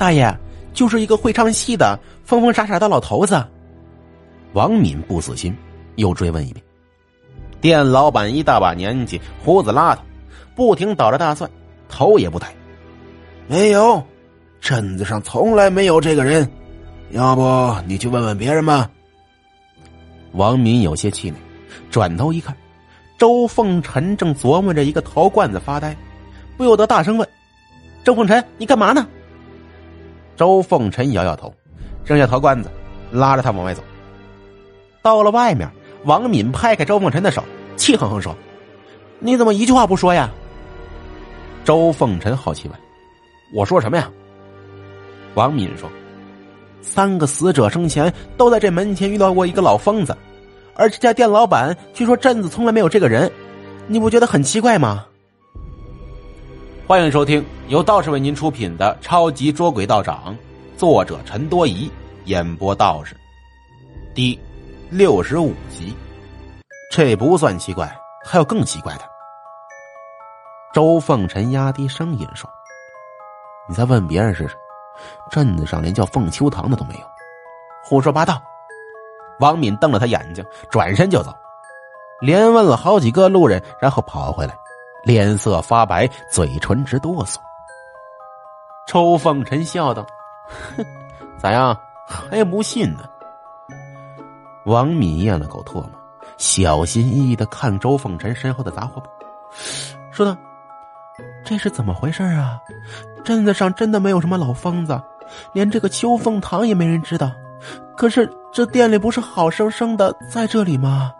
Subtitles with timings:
[0.00, 0.34] 大爷，
[0.72, 3.44] 就是一个会唱戏的疯疯傻傻的老头子。
[4.54, 5.54] 王敏不死心，
[5.96, 6.64] 又追问一遍。
[7.60, 9.98] 店老板一大把年纪，胡子邋遢，
[10.56, 11.50] 不停捣着大蒜，
[11.86, 12.50] 头也不抬。
[13.46, 14.02] 没有，
[14.58, 16.50] 镇子上从来没有这个人。
[17.10, 18.90] 要不你去问问别人吧。
[20.32, 21.36] 王敏有些气馁，
[21.90, 22.56] 转头一看，
[23.18, 25.94] 周凤臣正琢磨着一个陶罐子发呆，
[26.56, 27.28] 不由得大声问
[28.02, 29.06] ：“周凤臣，你干嘛呢？”
[30.40, 31.52] 周凤臣摇摇头，
[32.02, 32.70] 扔下陶罐子，
[33.12, 33.82] 拉着他往外走。
[35.02, 35.70] 到了外面，
[36.06, 37.44] 王敏拍开周凤臣的手，
[37.76, 38.34] 气哼哼说
[39.20, 40.30] ：“你怎么一句话不说呀？”
[41.62, 42.78] 周凤臣好奇问
[43.54, 44.10] ：“我说什么呀？”
[45.36, 45.90] 王敏说。
[46.80, 50.16] 三个死者生前都在这门前遇到过一个老疯子，
[50.74, 53.30] 而这家店老板据说镇子从来没有这个人，
[53.88, 55.04] 你不觉得很奇怪吗？
[56.90, 60.36] 欢迎收听由道士为您出品的《超级捉鬼道长》，
[60.76, 61.88] 作者陈多疑，
[62.24, 63.14] 演播道士，
[64.12, 64.36] 第
[64.90, 65.96] 六十五集。
[66.90, 69.02] 这不算奇怪，还有更奇怪的。
[70.74, 72.50] 周凤臣压低声音说
[73.70, 74.56] ：“你再问别人试试。”
[75.30, 77.06] 镇子上连叫凤秋堂的都没有，
[77.84, 78.42] 胡说八道！
[79.38, 81.32] 王敏瞪了他眼睛，转身就走，
[82.20, 84.58] 连问了好几个路人，然后跑回来，
[85.04, 87.36] 脸色发白，嘴唇直哆嗦。
[88.86, 90.04] 周凤臣笑道
[90.76, 90.84] ：“哼，
[91.38, 91.76] 咋样，
[92.06, 93.04] 还不信呢？”
[94.66, 95.90] 王敏咽了口唾沫，
[96.36, 99.08] 小心翼翼的看周凤臣身后的杂货铺，
[100.10, 100.36] 说道
[101.44, 102.60] ：“这是怎么回事啊？”
[103.24, 105.00] 镇子上真的没有什么老疯子，
[105.52, 107.30] 连这个秋凤堂也没人知道。
[107.96, 111.12] 可是这店里不是好生生的在这里吗？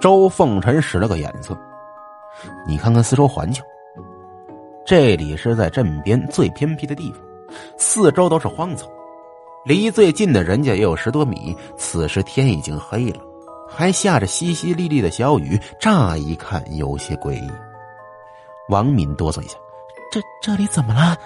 [0.00, 1.56] 周凤臣使了个眼色，
[2.66, 3.62] 你看看四周环境，
[4.86, 7.20] 这里是在镇边最偏僻的地方，
[7.76, 8.88] 四周都是荒草，
[9.64, 11.56] 离最近的人家也有十多米。
[11.76, 13.20] 此时天已经黑了，
[13.68, 17.50] 还下着淅淅沥沥的小雨，乍一看有些诡异。
[18.68, 19.56] 王敏哆嗦一下。
[20.10, 21.16] 这这里怎么了？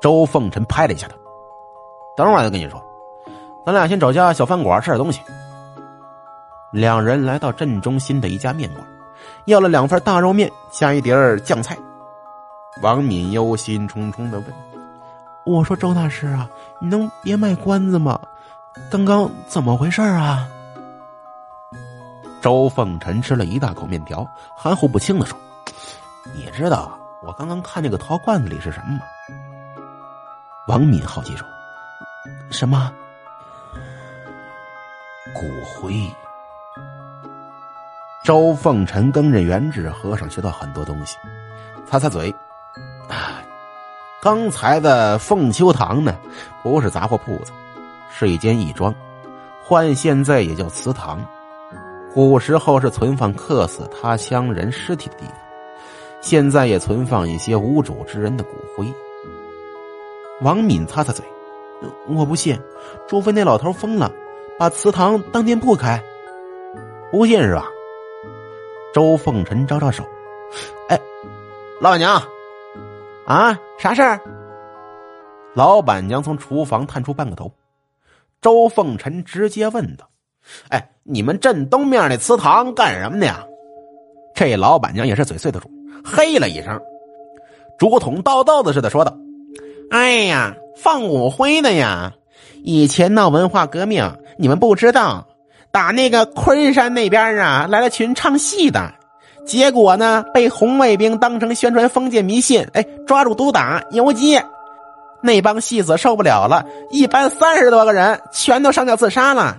[0.00, 1.14] 周凤臣拍了一下他，
[2.16, 2.82] 等会儿再跟你说。
[3.66, 5.20] 咱俩先找家小饭馆吃点东西。
[6.72, 8.86] 两人来到镇中心的一家面馆，
[9.46, 11.76] 要了两份大肉面，加一碟酱菜。
[12.82, 14.46] 王敏忧心忡忡的问
[15.46, 16.48] ：“我说周大师啊，
[16.80, 18.20] 你能别卖关子吗？
[18.90, 20.46] 刚刚怎么回事啊？”
[22.42, 25.36] 周凤臣吃了一大口面条，含糊不清的说
[26.34, 29.00] ：“你知道。”我刚刚看那个陶罐子里是什么吗？
[30.68, 31.46] 王敏好奇说
[32.52, 32.92] ：“什么？
[35.34, 35.94] 骨灰？”
[38.26, 41.16] 周凤臣跟着元智和尚学到很多东西，
[41.86, 42.34] 擦擦嘴。
[44.20, 46.12] 刚才的凤秋堂呢，
[46.60, 47.52] 不是杂货铺子，
[48.10, 48.92] 是一间义庄，
[49.62, 51.24] 换现在也叫祠堂。
[52.12, 55.36] 古时候是存放客死他乡人尸体的地方。
[56.20, 58.92] 现在也存放一些无主之人的骨灰。
[60.40, 61.24] 王敏擦擦嘴，
[62.08, 62.60] 我不信，
[63.06, 64.10] 除非那老头疯了，
[64.58, 66.02] 把祠堂当店铺开。
[67.12, 67.68] 不信是吧？
[68.96, 70.02] 周凤臣招招手，
[70.88, 70.98] 哎，
[71.82, 72.22] 老板娘，
[73.26, 74.18] 啊，啥事儿？
[75.52, 77.52] 老板娘从厨房探出半个头。
[78.40, 80.08] 周凤臣直接问道
[80.72, 83.44] ：“哎，你们镇东面那祠堂干什么的呀？”
[84.34, 85.70] 这老板娘也是嘴碎的主。
[86.02, 86.80] 嘿了一声，
[87.78, 89.14] 竹筒倒豆子似的说道
[89.92, 92.14] ：“哎呀，放骨灰的呀！
[92.64, 95.26] 以前闹文化革命，你们不知道，
[95.76, 98.94] 打那个昆山那边啊来了群唱戏的，
[99.44, 104.40] 结果呢被红卫兵当成宣传封建迷信，哎，抓住毒打游击。
[105.20, 109.58] 那帮戏子受不了了，一班三十多个人全都上吊自杀了。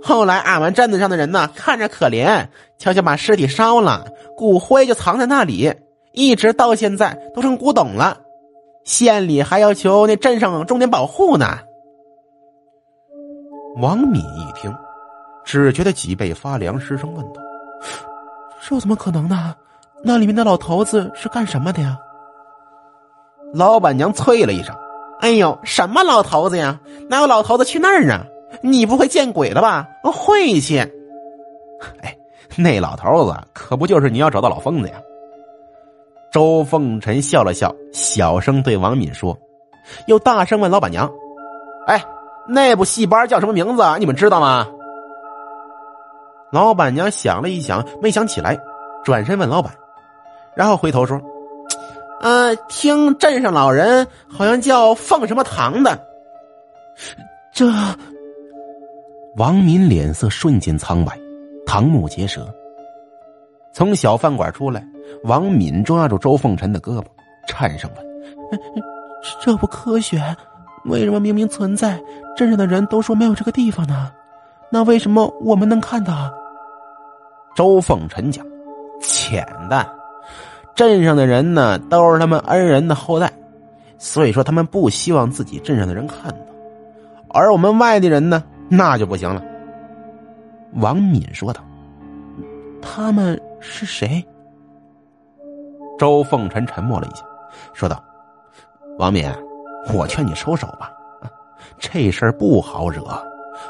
[0.00, 2.46] 后来俺们镇子上的人呢，看着可怜，
[2.78, 4.06] 悄悄把尸体烧了。”
[4.38, 5.74] 骨灰就藏在那里，
[6.12, 8.18] 一直到现在都成古董了。
[8.84, 11.58] 县里还要求那镇上重点保护呢。
[13.80, 14.72] 王敏一听，
[15.44, 17.40] 只觉得脊背发凉，失声问道
[18.62, 19.54] ：“这怎么可能呢？
[20.02, 21.98] 那里面的老头子是干什么的呀？”
[23.52, 24.74] 老板娘啐了一声
[25.20, 26.78] ：“哎呦，什么老头子呀？
[27.08, 28.24] 哪有老头子去那儿啊？
[28.62, 29.86] 你不会见鬼了吧？
[30.04, 30.78] 晦气。”
[32.02, 32.16] 哎。
[32.56, 34.96] 那老头子可不就是你要找的老疯子呀？
[36.32, 39.38] 周凤臣笑了笑，小声对王敏说，
[40.06, 41.08] 又大声问老板娘
[41.86, 42.04] ：“哎，
[42.48, 43.82] 那部戏班叫什么名字？
[43.98, 44.66] 你们知道吗？”
[46.52, 48.58] 老板娘想了一想，没想起来，
[49.04, 49.72] 转身问老板，
[50.56, 51.20] 然后回头说
[52.20, 55.98] ：“呃，听镇上老人好像叫凤什么堂的。
[57.52, 57.66] 这，
[59.36, 61.16] 王敏脸色瞬间苍白，
[61.66, 62.52] 瞠目结舌。
[63.72, 64.84] 从小饭馆出来，
[65.22, 67.04] 王敏抓住周凤臣的胳膊，
[67.46, 68.60] 颤声问
[69.40, 70.20] ：“这不科学？
[70.86, 72.00] 为什么明明存在，
[72.36, 74.10] 镇上的人都说没有这个地方呢？
[74.72, 76.28] 那为什么我们能看到？”
[77.60, 78.42] 周凤臣讲
[79.02, 79.86] ：“浅淡，
[80.74, 83.30] 镇上的人呢，都是他们恩人的后代，
[83.98, 86.38] 所以说他们不希望自己镇上的人看到。
[87.28, 89.44] 而我们外地人呢，那就不行了。”
[90.80, 91.62] 王敏说道
[92.80, 94.24] ：“他们是谁？”
[96.00, 97.22] 周凤臣沉默了一下，
[97.74, 98.02] 说道
[98.98, 99.30] ：“王敏，
[99.92, 100.90] 我劝你收手吧，
[101.78, 103.02] 这事儿不好惹，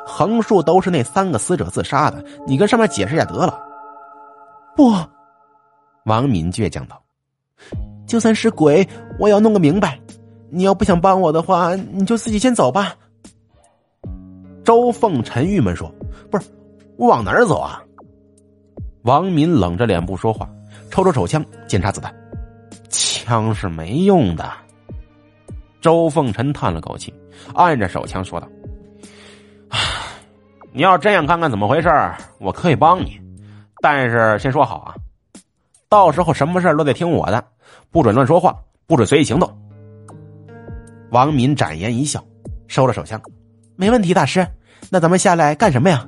[0.07, 3.59] 横竖都是那三个死者自杀的，你跟上面解释一下得了。”
[4.77, 4.93] 不，
[6.05, 7.03] 王敏倔强道
[8.07, 8.87] ：“就算是鬼，
[9.19, 9.99] 我也要弄个明白。
[10.49, 12.95] 你要不想帮我的话，你就自己先走吧。”
[14.65, 15.93] 周凤臣郁闷说
[16.31, 16.47] ：“不是，
[16.97, 17.83] 我往哪儿走啊？”
[19.03, 20.49] 王敏冷着脸不说话，
[20.91, 22.15] 抽出手枪检查子弹，
[22.91, 24.51] 枪是没用的。
[25.81, 27.13] 周凤臣叹了口气，
[27.55, 28.47] 按着手枪说道
[30.73, 31.89] ：“你要真想看看怎么回事
[32.39, 33.19] 我可以帮你。”
[33.81, 34.95] 但是先说好啊，
[35.89, 37.43] 到时候什么事都得听我的，
[37.91, 38.55] 不准乱说话，
[38.87, 39.51] 不准随意行动。
[41.11, 42.23] 王敏展颜一笑，
[42.69, 43.21] 收了手枪，
[43.77, 44.47] 没问题，大师。
[44.91, 46.07] 那咱们下来干什么呀？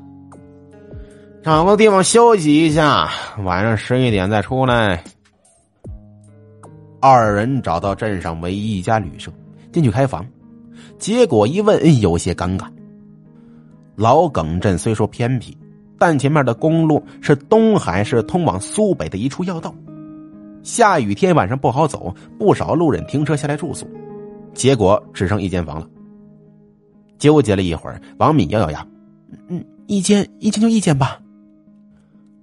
[1.42, 3.08] 找个地方休息一下，
[3.42, 5.02] 晚上十一点再出来。
[7.00, 9.32] 二人找到镇上唯一一家旅社，
[9.72, 10.24] 进去开房，
[10.98, 12.66] 结果一问，有些尴尬。
[13.96, 15.56] 老耿镇虽说偏僻。
[15.99, 19.75] 但前面的公路是东海市通往苏北的一处要道，
[20.62, 23.87] 下雨天晚上不好走，不少路人停车下来住宿，
[24.55, 25.89] 结果只剩一间房了。
[27.19, 28.85] 纠结了一会儿，王敏咬咬牙
[29.49, 31.21] ：“嗯，一间一间就一间吧。”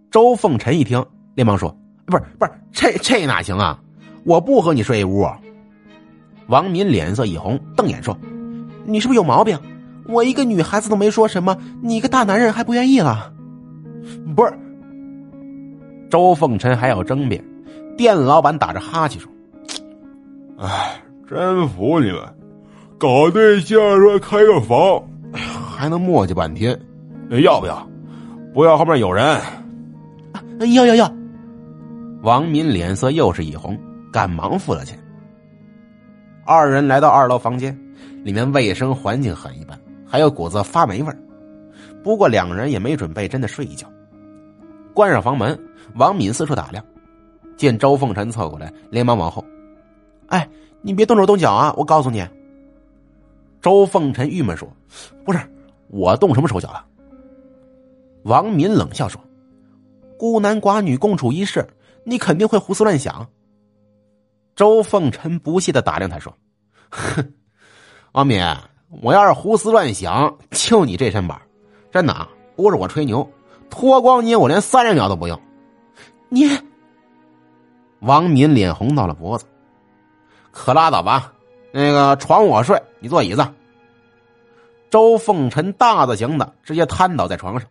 [0.09, 1.05] 周凤臣一听，
[1.35, 1.75] 连忙说
[2.07, 3.79] ：“不是不是，这这哪行啊？
[4.23, 5.27] 我不和你睡一屋。”
[6.47, 8.17] 王敏脸色一红，瞪眼说
[8.87, 9.59] ：“你是不是有毛病？
[10.07, 13.33] 我一个女孩子都没说什么，你一个大男人还不愿意了？”
[14.35, 14.53] 不是，
[16.09, 17.43] 周凤臣还要争辩，
[17.97, 19.31] 店老板打着哈欠说
[20.57, 22.21] ：“哎，真服你们，
[22.97, 25.03] 搞对象说开个房，
[25.33, 26.79] 还能磨叽半天，
[27.43, 27.87] 要不要？
[28.53, 29.39] 不要后面有人。
[30.73, 31.13] 要要要！”
[32.23, 33.77] 王敏脸色又是一红，
[34.11, 34.99] 赶忙付了钱。
[36.45, 37.77] 二人来到二楼房间，
[38.23, 41.13] 里面卫生环境很一般，还有股子发霉味
[42.03, 43.87] 不过两人也没准备真的睡一觉。
[44.93, 45.57] 关上房门，
[45.95, 46.83] 王敏四处打量，
[47.55, 49.43] 见周凤臣凑过来，连忙往后
[50.27, 50.47] ：“哎，
[50.81, 51.73] 你别动手动脚啊！
[51.77, 52.27] 我告诉你。”
[53.61, 54.67] 周凤臣郁闷说
[55.25, 55.39] ：“不是
[55.87, 56.85] 我动什么手脚了？”
[58.23, 59.21] 王敏冷笑说
[60.17, 61.65] ：“孤男寡女共处一室，
[62.03, 63.27] 你肯定会胡思乱想。”
[64.55, 66.33] 周凤臣不屑的打量他说
[66.89, 67.33] ：“哼，
[68.11, 68.43] 王敏，
[69.01, 71.39] 我要是胡思乱想，就你这身板，
[71.91, 73.29] 真的啊不是我吹牛。”
[73.69, 75.39] 脱光你，我连三十秒都不用。
[76.27, 76.49] 你，
[77.99, 79.45] 王敏脸红到了脖子，
[80.49, 81.31] 可拉倒吧。
[81.71, 83.47] 那个床我睡，你坐椅子。
[84.89, 87.69] 周凤臣大字型的直接瘫倒在床上。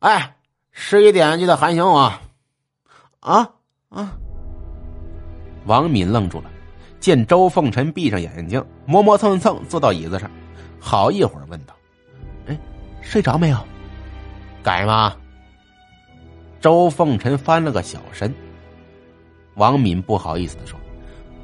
[0.00, 0.36] 哎，
[0.70, 2.12] 十一点记得喊醒我。
[3.20, 3.50] 啊
[3.88, 4.12] 啊！
[5.64, 6.50] 王敏愣住了，
[7.00, 10.30] 见周凤臣闭上眼睛，磨磨蹭蹭坐到椅子上，
[10.78, 11.74] 好一会儿问道：“，
[13.04, 13.58] 睡着没有？”
[14.64, 15.14] 改吗？
[16.60, 18.34] 周凤臣翻了个小身。
[19.54, 20.80] 王敏不好意思的说：“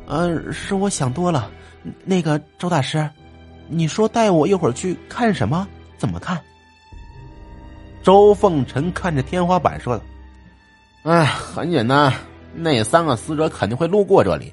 [0.09, 1.51] 嗯，是我想多了。
[2.05, 3.09] 那个周大师，
[3.69, 5.69] 你说带我一会儿去看什么？
[5.97, 6.41] 怎么看？”
[8.03, 10.03] 周凤臣看着天花板说道
[11.05, 12.13] ：“哎，很简单，
[12.55, 14.53] 那三个死者肯定会路过这里，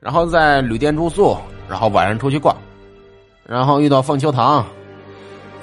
[0.00, 1.38] 然后在旅店住宿，
[1.68, 2.56] 然后晚上出去逛，
[3.46, 4.66] 然后遇到凤秋堂，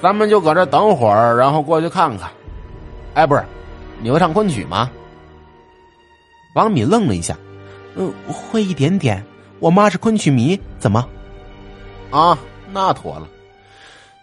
[0.00, 2.30] 咱们就搁这等会儿，然后过去看看。”
[3.14, 3.44] 哎，不是，
[4.00, 4.90] 你会唱昆曲吗？
[6.54, 7.36] 王敏愣了一下，
[7.94, 9.24] 嗯，会一点点。
[9.58, 11.06] 我妈是昆曲迷，怎么？
[12.10, 12.38] 啊，
[12.72, 13.26] 那妥了。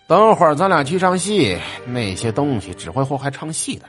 [0.08, 3.86] 等会儿咱俩去唱戏，那些东西只会祸害唱戏的。